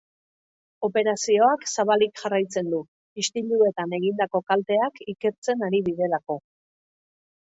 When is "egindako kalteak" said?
3.97-4.97